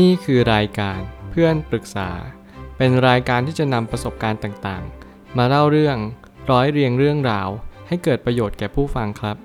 [0.00, 2.10] นี่คือรายการเพื่อนปรึกษา
[2.76, 5.96] เป็นรายการที่จะนำประสบการณ์ต่างๆ มาเล่าเรื่อง
[6.50, 7.48] ร้อยเรียงเรื่องราว
[7.88, 9.36] ให้เกิดประโยชน์แก่ผู้ฟังครับ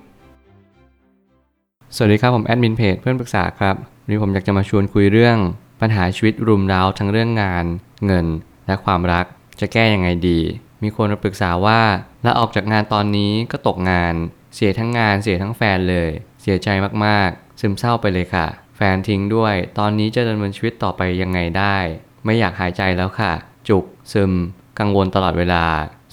[1.95, 5.37] สวัสดีครับผมแอดมินเพจเพื่อนปรึกษาครับวันนี้ผมอยากจะมาชวนคุยเรื่อง
[5.81, 7.65] ปัญหาชีวิตรุมเร้าทั้งเรื่องงาน
[8.05, 8.25] เงิน
[8.67, 9.25] และความรัก
[9.59, 10.39] จะแก้ยังไงดี
[10.83, 11.81] มีคนมาปรึกษาว่า
[12.25, 14.13] ลาออกจากงานตอนนี้ก็ตกงาน
[14.55, 16.09] เสียทั้งงานเสียทั้งแฟนเลย
[16.41, 16.69] เสียใจ
[17.05, 18.47] มากๆ ซึมเศร้าไปเลยค่ะ
[18.79, 21.77] แฟนทิ้งด้วย ตอนนี้จะดำเนินชีวิตต่อไปยังไงได้
[22.25, 23.33] ไม่อยากหายใจแล้วค่ะ
[23.69, 24.31] จุก ซึม
[24.79, 25.65] กังวลตลอดเวลา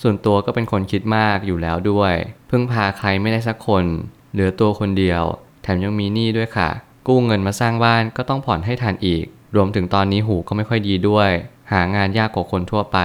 [0.03, 2.15] ส่วนตัวก็เป็นคนคิดมากอยู่แล้วด้วย
[2.51, 3.85] พึ่งพาใครไม่ได้สักคน
[4.33, 5.23] เหลือตัวคนเดียว
[5.63, 6.71] แถมยังมีหนี้ด้วยค่ะ
[7.07, 9.25] กู้เงินมาสร้างบ้านก็ต้องผ่อนให้ทันอีก
[9.57, 11.31] รวมถึงตอนนี้หูก็ไม่ค่อยดีด้วย
[11.73, 12.99] หางานยากกว่าคนทั่วไป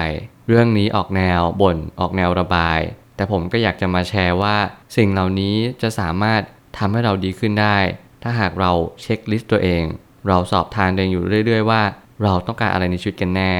[0.47, 2.79] เรื่องนี้ออกแนวบ่น ออกแนวระบาย
[3.15, 4.57] แต่ผมก็อยากจะมาแชร์ว่า
[4.97, 6.41] สิ่งเหล่านี้จะสามารถ
[6.77, 7.77] ทำให้เราดีขึ้นได้
[8.23, 9.83] ถ้าหากเราเช็คลิสต์ตัวเอง
[10.27, 11.81] เราสอบทานตัวเองอยู่เรื่อย ๆ ว่า
[12.23, 13.53] เราต้องการอะไรในชีวิตกันแน่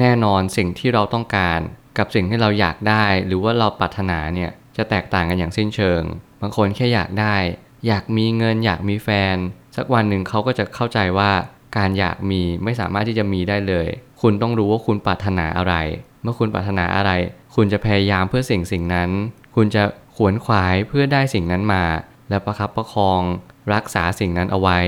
[0.00, 1.60] แน่นอนสิ่งที่เราต้องการ
[1.98, 6.02] กับสิ่งที่เราอยากได้ หรือว่าเราปรารถนาเนี่ยจะแตกต่างกันอย่างสิ้นเชิง
[6.40, 7.36] บางคนแค่อยากได้
[7.86, 9.36] อยากมีเงิน อยากมีแฟน
[9.76, 11.30] สักวันหนึ่งเขาก็จะเข้าใจว่า
[11.76, 13.88] การอยากมีไม่สามารถที่จะมีได้เลย
[14.22, 15.74] คุณต้องรู้ว่าคุณปรารถนาอะไร
[16.22, 17.10] เมื่อคุณปรารถนาอะไร
[17.54, 19.10] คุณจะพยายามเพื่อสิ่งสิ่งนั้น
[19.56, 19.82] คุณจะ
[20.16, 21.84] ขวนขวายเพื่อได้สิ่งนั้นมา
[22.30, 23.22] และประคับประคอง
[23.74, 24.78] รักษาสิ่งนั้นเอาไว้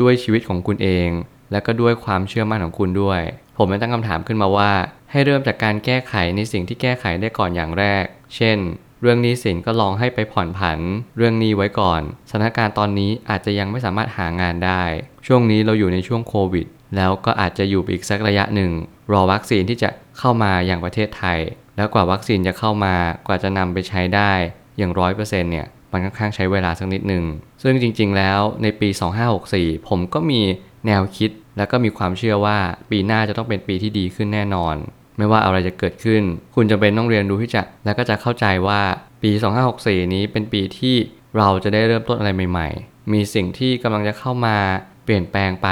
[0.00, 1.08] ด้วยชีวิตของคุณเอง
[1.52, 3.20] และก็ด้วยความเชื่อมั่นของคุณด้วย
[3.56, 4.72] ผมเลยตั้งคำถามขึ้นมาว่า
[5.10, 8.04] ให้เริ่มจากการแก้ไขในสิ่งที่แก้ไขได้ก่อนอย่างแรก
[8.36, 8.58] เช่น
[9.00, 10.78] เรื่องหนี้สินก็ลองให้ไปผ่อนผัน
[11.16, 14.82] เรื่องหนี้ไว้ก่อน สถานการณ์ตอนนี้อาจจะยังไม่สามารถหางานได้
[15.26, 18.72] ช่วงนี้เราอยู่ในช่วงโควิด แล้วก็อาจจะอยู่อีกสักระยะหนึ่ง
[19.12, 21.38] รอวัคซีนที่จะเข้ามาอย่างประเทศไทย
[21.76, 22.94] แล้วกว่าวัคซีนจะเข้ามา
[23.26, 24.32] กว่าจะนำไปใช้ได้
[24.78, 27.24] อย่างร้อยเปอร์เซ็นต์เนี่ย มันค่อนข้างใช้เวลาสักนิดหนึ่ง
[27.62, 28.88] ซึ่งจริงๆ แล้วในปี
[29.38, 30.40] 2564 ผมก็มี
[30.86, 32.58] แนวคิดและก็มีความเชื่อว่า
[32.90, 34.76] ปีหน้าจะต้องเป็นปีที่ดีขึ้นแน่นอน
[35.18, 36.22] ไม่ว่าอะไรจะเกิดขึ้น
[36.54, 38.80] คุณจะเป็นต้องเรียนรู้ที่จะ และก็จะเข้าใจว่า
[39.22, 39.30] ปี
[39.72, 40.96] 2564 นี้เป็นปีที่
[41.36, 44.56] เราจะได้เริ่มต้นอะไรใหม่ ๆ มีสิ่งที่กำลังจะเข้ามา
[45.04, 45.68] เปลี่ยนแปลงไป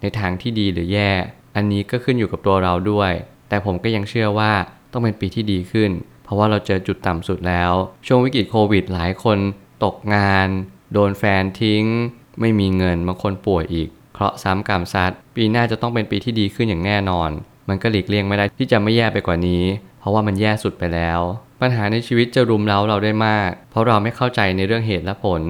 [0.00, 1.12] ในทางที่ดีหรือแย่
[1.56, 3.12] อันนี้ก็ขึ้นอยู่กับตัวเราด้วย
[3.48, 4.52] แต่ผมก็ยังเชื่อว่า
[4.92, 5.90] ต้องเป็นปีที่ดีขึ้น
[6.24, 7.72] เพราะว่าเราเจอจุดต่ำสุดแล้ว
[8.06, 9.38] ช่วงวิกฤตโควิดหลายคน
[9.84, 10.48] ตกงาน
[10.92, 11.84] โดนแฟนทิ้ง
[12.40, 17.30] ไม่มีเงินบางคนป่วยอีก เคราะห์ซ้ำกรรมซัดปีหน้าจะต้องเป็นปีที่ดีขึ้นอย่างแน่นอน
[17.68, 19.64] มันก็หลีกเลี่ยงไม่ได้ที่จะไม่แย่ไปกว่านี้
[20.00, 21.20] เพราะว่ามันแย่สุดไปแล้ว
[21.60, 25.42] ปัญหาในชีวิตจะรุมเร้าเราได้มาก เพราะเราไม่เข้าใจในเรื่องเหตุและผล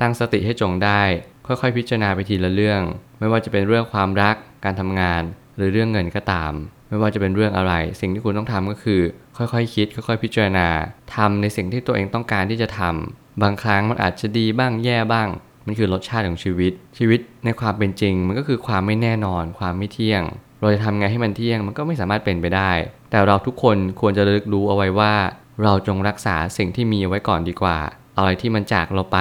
[0.00, 1.02] ตั้งสติให้จงได้
[1.46, 2.80] ค่อยๆ พิจารณาไปทีละเรื่อง
[3.18, 5.22] ไม่ว่าจะเป็นเรื่องความรัก การทำงาน
[5.56, 6.52] หรือเรื่องเงินก็ตาม
[6.92, 9.00] ไม่ว่าจะเป็นเรื่องอะไร สิ่งที่คุณต้องทำก็คือ
[9.36, 10.68] ค่อยๆคคิด ค่อยๆ พิจารณา
[11.14, 15.28] ทำในสิ่งที่ตัวเองต้องการที่จะทำบางครั้งมันอาจจะดีบ้างแย่บ้าง
[15.66, 20.22] มันคือรสชาติของชีวิต ชีวิตในความเป็นจริง มันก็คือความไม่แน่นอน ความไม่เที่ยง
[20.60, 22.70] เราจะทำไงให้มันเที่ยง มันก็ไม่สามารถเป็นไปได้
[23.10, 25.14] แต่เราทุกคนควรจะระลึกรู้เอาไว้ว่า
[25.62, 27.78] เราจงรักษาสิ่งที่มีไว้ก่อนดีกว่า
[28.18, 29.18] อะไรที่มันจากเราไป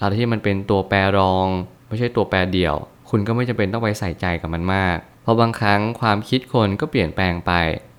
[0.00, 1.46] อะไรที่มันเป็นตัวแปรรอง
[1.88, 2.76] ไม่ใช่ตัวแปรเดี่ยว
[3.10, 4.96] คุณก็ไม่จำเป็นต้องไปใส่ใจกับมันมาก
[5.28, 7.52] ราะบางครั้งความคิดคนก็เปลี่ยนแปลงไป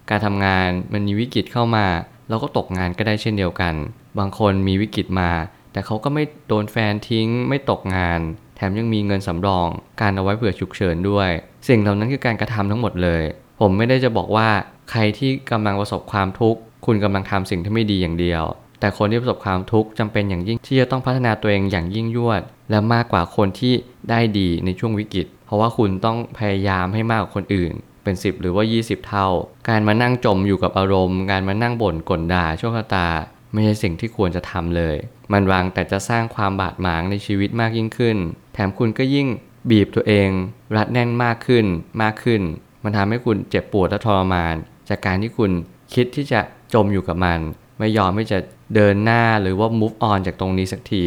[0.10, 1.88] การทำงานมันมีวิกฤตเข้ามา
[2.30, 3.76] เราก็ตกงานก็ได้เช่นเดียวกัน
[4.20, 5.32] บางคนมีวิกฤตมา
[5.72, 8.20] แต่เขาก็ไม่โดนแฟนทิ้ง ไม่ตกงาน
[8.56, 9.68] แถมยังมีเงินสำรอง
[10.02, 11.30] การเอาไว้เผื่อฉุกเฉินด้วย
[11.68, 13.24] สิ่งเหล่านั้นคือการกระทำทั้งหมดเลย
[13.60, 14.50] ผมไม่ได้จะบอกว่า
[14.92, 18.44] ใครที่กำลังประสบความทุกข์คุณกำลังทำสิ่งที่ไม่ดีอย่างเดียว
[18.80, 23.74] แต่คนที่ประสบความทุกข์จำเป็นอย่างยิ่งที่จะต้องพัฒนาตัวเองอย่างยิ่งยวด และมากกว่าคนที่
[24.10, 27.72] ได้ดีในช่วงวิกฤต เพราะว่าคุณต้องพยายามให้มากกว่าคนอื่น
[28.04, 29.28] เป็น 10 หรือว่า 20 เท่า
[29.70, 33.08] การมานั่งจมอยู่กับอารมณ์ การมานั่งบ่นกลด่าโชคชะตา
[33.54, 34.96] ไม่ใช่สิ่งที่ควรจะทำเลย
[35.34, 38.18] มันวางแต่จะสร้างความบาดหมางในชีวิตมากยิ่งขึ้น
[38.54, 39.28] แถมคุณก็ยิ่ง
[39.70, 40.30] บีบตัวเอง
[40.76, 41.66] รัดแน่นมากขึ้น
[42.02, 42.42] มากขึ้น
[42.84, 44.56] มันทำให้คุณเจ็บปวดและทรมาน
[44.90, 45.52] จากการที่คุณ
[45.94, 46.42] คิดที่จะ
[46.74, 47.40] จมอยู่กับมัน
[47.80, 48.40] ไม่ยอมที่จะ
[48.76, 51.06] เดินหน้าหรือว่า move on จากตรงนี้สักที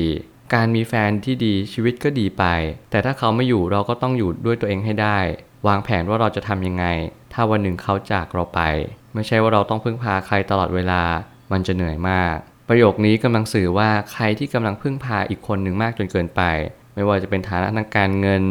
[0.54, 2.44] การมีแฟนที่ดีชีวิตก็ดีไป
[2.90, 5.18] แต่ถ้าเขาไม่อยู่เราก็ต้องอยู่ด้วยตัวเองให้ได้
[5.66, 6.84] วางแผนว่าเราจะทำยังไง
[7.32, 8.60] ถ้าวันหนึ่งเขาจากเราไป
[9.14, 11.02] ไม่ใช่ว่าเราต้องพึ่งพาใครตลอดเวลา
[11.52, 12.36] มันจะเหนื่อยมาก
[12.68, 16.42] ประโยคนี้กำลังสื่อว่าใครที่กำลังพึ่งพาอีกคนหนึ่งมากจนเกินไป
[16.94, 18.44] ไม่ว่าจะเป็นฐานะทางการเงิน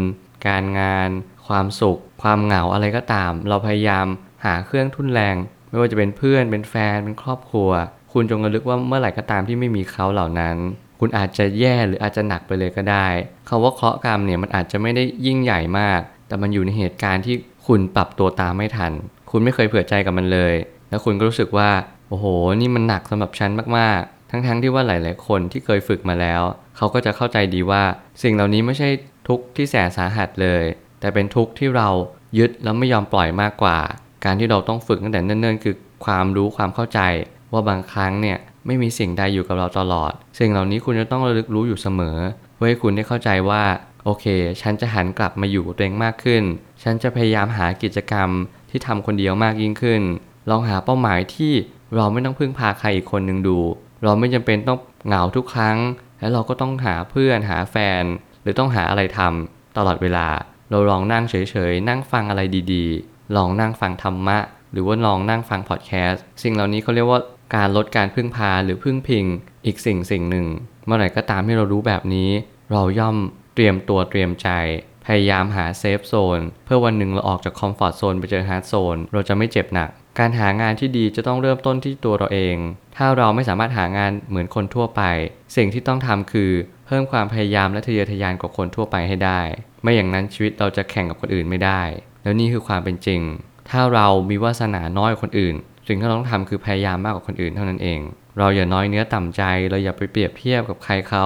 [0.47, 1.09] การงาน
[1.47, 4.05] ความสุข ความเหงาอะไรก็ตาม เราพยายาม
[4.45, 5.35] หาเครื่องทุนแรง
[5.69, 7.69] ไม่ว่าจะเป็นเพื่อนเป็นแฟนเป็นครอบครัว
[8.13, 10.57] คุณจงระลึกว่าเมื่อไหร่ก็ตามที่ไม่มีเขาเหล่านั้น
[11.03, 13.07] คุณอาจจะแย่หรืออาจจะหนักไปเลยก็ได้
[13.50, 17.36] คาว่าเคราะห์กรรมเนี่ยมันอาจจะไม่ได้ยิ่งใหญ่มาก แต่มันอยู่ในเหตุการณ์ที่
[17.68, 18.92] คุณปรับตัวตามไม่ทัน
[19.31, 20.53] คุณไม่เคยเผื่อใจกับมันเลย
[20.89, 21.69] แล้วคุณก็รู้สึกว่า
[22.09, 22.25] โอ้โห
[22.62, 26.42] นี่มันหนักสำหรับฉันมากๆ ทั้งๆทที่ว่าหลาย ๆ คนที่เคยฝึกมาแล้ว
[26.77, 27.83] เขาก็จะเข้าใจดีว่า
[28.24, 28.89] สิ่งเหล่านี้ไม่ใช่
[29.27, 30.63] ทุกข์ที่แสนสาหัสเลย
[31.00, 31.89] แต่เป็นทุกข์ที่เรา
[32.38, 33.77] ยึดแล้วไม่ยอมปล่อยมากกว่า
[34.25, 35.75] การที่เราต้องฝึกตั้งแต่เนิ่นๆ คือ
[36.06, 37.00] ความรู้ความเข้าใจ
[37.51, 42.17] ว่าบางครั้งเนี่ย ไม่มีสิ่งใดอยู่กับเราตลอด สิ่งเหล่านี้คุณจะต้องระลึกรู้อยู่เสมอ
[42.55, 43.63] เพื่อให้คุณได้เข้าใจว่า
[44.05, 44.25] โอเค
[44.61, 46.43] ฉันจะหันกลับมาอยู่กับตัวเองมากขึ้น
[46.83, 48.29] ฉันจะพยายามหากิจกรรม
[48.69, 50.01] ที่ทำคนเดียวมากยิ่งขึ้น
[50.49, 51.53] ลองหาเป้าหมายที่
[51.95, 53.59] เราไม่ต้องพึ่งพาใครอีกคนหนึ่งดู
[54.03, 55.77] เราไม่จำเป็นต้องเหงาทุกครั้ง
[56.19, 58.03] แล้วเราก็ต้องหาเพื่อนหาแฟน
[58.41, 60.27] หรือต้องหาอะไรทำตลอดเวลา
[60.69, 61.35] เราลองนั่งเฉ
[61.71, 62.41] ยๆ นั่งฟังอะไร
[62.73, 64.37] ดีๆ ลองนั่งฟังธรรมะ
[64.71, 67.19] หรือว่าลองนั่งฟังพอดแคสต์ สิ่งเหล่านี้เขาเรียกว่า
[67.56, 69.25] การลดการพึ่งพาหรือพึ่งพิง
[69.65, 70.48] อีกสิ่งสิ่งหนึ่ง
[70.86, 72.30] เมื่อไหร่ก็ตามที่เรารู้แบบนี้
[72.71, 73.15] เราย่อม
[73.56, 74.50] เตรียมตัวเตรียมใจ
[75.06, 79.89] พยายามหา safe zone เพื่อวันหนึ่งเราออกจาก comfort zone ไปเจอ hard zone เราจะไม่เจ็บหนัก
[80.19, 82.57] การหางานที่ดีจะต้องเริ่มต้นที่ตัวเราเอง
[82.98, 85.01] ถ้าเราไม่สามารถหางานเหมือนคนทั่วไป
[85.56, 86.51] สิ่งที่ต้องทำคือ
[86.88, 89.42] เพิ่มความพยายามและทะเยอทะยานกว่าคนทั่วไปให้ได้
[89.83, 91.81] ไม่อย่างนั้นชีวิตเราจะแข่งกับคนอื่นไม่ได้
[92.24, 93.21] แล้วนี่คือความเป็นจริง
[93.69, 95.56] ถ้าเรามีวาสนาน้อยกว่าคนอื่น
[95.87, 97.99] สิ่งที่เราต้องทำคือพยายามมากกว่าคนอื่นเท่านั้นเอง
[98.37, 101.25] เราอย่าน้อยเนื้อต่ำใจ เราอย่าไปเปรียบเทียบกับใครเขา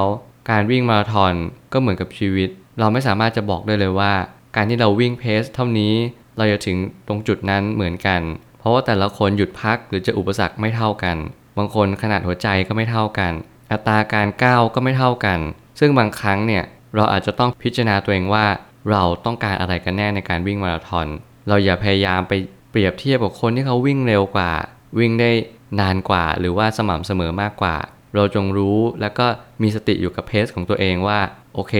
[0.49, 1.33] การวิ่งมาราธอน
[1.73, 2.49] ก็เหมือนกับชีวิต
[2.79, 4.13] เราไม่สามารถจะบอกได้เลยว่า
[4.55, 5.93] การที่เราวิ่งเพสเท่านี้
[6.37, 8.21] เราจะถึงตรงจุดนั้นเหมือนกัน
[8.59, 11.17] เพราะว่าแต่ละคนหยุดพักหรือจะอุปสรรคไม่เท่ากัน
[11.57, 13.33] บางคนขนาดหัวใจก็ไม่เท่ากัน
[13.71, 15.39] อัตราการก้าวก็ไม่เท่ากัน
[15.79, 16.63] ซึ่งบางครั้งเนี่ย
[16.95, 18.45] เราอาจจะต้องพิจารณาตัวเองว่า
[18.91, 21.07] เราต้องการอะไรกันแน่ในการวิ่งมาราธอน
[21.47, 22.33] เราอย่าพยายามไป
[22.75, 24.51] เปรียบเทียบกับคนที่เขาวิ่งเร็วกว่า
[24.99, 25.31] วิ่งได้
[25.79, 27.75] นานกว่า หรือว่าสม่ำเสมอมากกว่า
[28.15, 29.27] เราจงรู้แล้วก็
[29.61, 31.19] มีสติอยู่กับเพสของตัวเองว่า
[31.53, 31.73] โอเค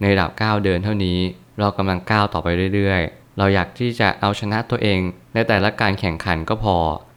[0.00, 1.18] ในระดับก้าวเดินเท่านี้
[1.60, 4.98] เรากำลังก้าวต่อไปเรื่อยๆ เราอยากที่จะเอาชนะตัวเอง
[5.34, 6.76] ในแต่ละการแข่งขันก็พอ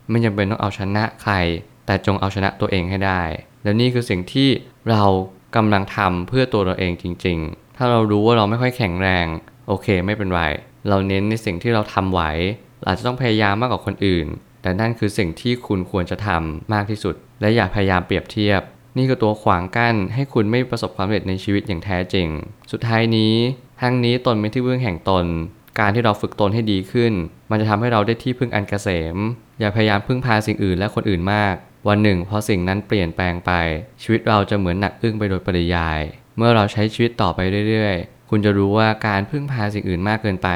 [0.09, 1.33] ไม่จำเป็นต้องเอาชนะใคร
[1.85, 3.21] แต่จงเอาชนะตัวเองให้ได้
[3.63, 4.49] แล้วนี่คือสิ่งที่
[4.89, 5.03] เรา
[5.55, 9.25] กำลังทำเพื่อตัวเราเองจริง ๆ ถ้าเรารู้ว่าเราไม่ค่อยแข็งแรง
[9.67, 10.43] โอเค ไม่เป็นไร
[10.89, 12.21] เราเน้นในสิ่งที่เราทำไหว
[12.87, 14.27] อาจจะต้องพยายามมากกว่าคนอื่น
[14.61, 18.61] แต่นั่นคือสิ่งที่คุณควรจะทำมากที่สุด และอย่าพยายามเปรียบเทียบ
[18.97, 22.27] นี่คือตัวขวางกั้นให้คุณไม่ประสบความสำเร็จในชีวิตอย่างแท้จริง
[22.71, 23.33] สุดท้ายนี้
[23.81, 25.25] ทั้งนี้ตนเป็นที่พึ่งแห่งตน
[25.79, 27.13] การที่เราฝึกตนให้ดีขึ้น
[27.49, 29.17] มันจะทำให้เราได้ที่พึ่งอันเกษม
[29.59, 31.55] อย่าพยายามพึ่งพาสิ่งอื่นและคนอื่นมาก
[31.87, 33.51] วันหนึ่งพอสิ่งนั้นเปลี่ยนแปลงไป
[34.01, 35.99] ชีวิตเราจะเหมือนหนักอึ้งไปโดยปริยาย
[36.37, 37.39] เมื่อเราใช้ชีวิตต่อไป
[37.69, 40.49] เรื่อยๆ คุณจะรู้ว่าการพึ่งพาสิ่งอื่นมากเกินไป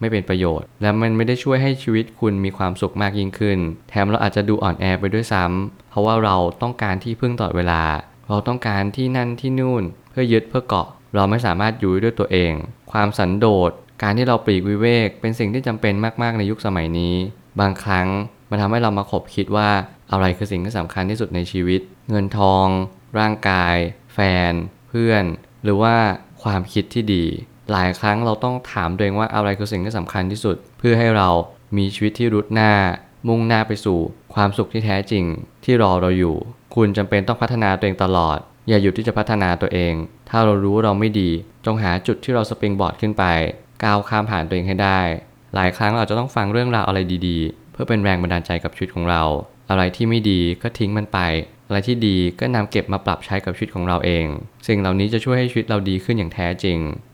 [0.00, 3.58] ไม่เป็นประโยชน์ และมันไม่ได้ช่วยให้ชีวิตคุณมีความสุขมากยิ่งขึ้น
[3.90, 7.82] แถมเราอาจจะดูอ่อนแอไปด้วยซ้ำเพราะว่าเราต้องการที่พึ่งตลอดเวลา
[8.28, 12.52] เราต้องการที่นั่นที่นู่น เพื่อยึดเพื่อเกาะ เราไม่สามารถอยู่ด้วยตัวเอง
[12.92, 13.70] ความสันโดษ
[14.02, 17.14] การที่เราปลีกวิเวก เป็นสิ่งที่จำเป็นมากๆในยุคสมัยนี้
[17.60, 18.08] บางครั้ง
[18.50, 19.70] มันทำให้เรามาขบคิดว่า
[20.10, 21.80] อะไรคือสิ่งที่สำคัญที่สุดในชีวิต
[22.10, 22.66] เงินทอง
[23.18, 23.76] ร่างกาย
[24.14, 24.18] แฟ
[24.50, 24.52] น
[24.88, 25.24] เพื่อน
[25.64, 25.96] หรือว่า
[26.42, 27.24] ความคิดที่ดี
[27.70, 31.28] หลายครั้งเราต้องถามตัวเองว่าอะไรคือสิ่งที่สำคัญที่สุด เพื่อให้เรา
[31.76, 32.72] มีชีวิตที่รุดหน้า
[33.28, 33.98] มุ่งหน้าไปสู่
[34.34, 35.24] ความสุขที่แท้จริง
[35.64, 36.36] ที่รอเราอยู่
[36.74, 38.38] คุณจำเป็นต้องพัฒนาตัวเองตลอด
[38.68, 39.94] อย่าหยุดที่จะพัฒนาตัวเอง
[40.28, 41.30] ถ้าเรารู้เราไม่ดี
[41.66, 43.24] จงหาจุดที่เราสปริงบอร์ดขึ้นไป
[43.84, 45.00] ก้าวข้ามผ่านตัวเองให้ได้
[45.54, 49.22] หลายครั้งเราจะต้องฟังเรื่องราวอะไรดีๆ เพื่อเป็นแรงบันดาลใจกับชีวิตของเรา
[49.70, 51.18] อะไรที่ไม่ดีก็ทิ้งมันไป
[51.68, 54.26] อะไรที่ดีก็นำเก็บมาปรับใช้กับชีวิตของเราเอง
[54.66, 56.78] สิ่งเหล่านี้จะช่วยให้ชีวิตเราดีขึ้นอย่างแท้จริง